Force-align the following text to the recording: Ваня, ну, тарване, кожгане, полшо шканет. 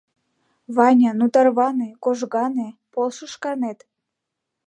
Ваня, 0.75 1.11
ну, 1.19 1.25
тарване, 1.33 1.89
кожгане, 2.03 2.67
полшо 2.93 3.25
шканет. 3.33 3.79